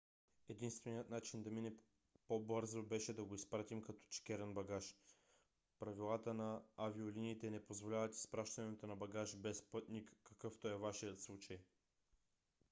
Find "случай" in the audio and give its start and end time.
11.21-11.59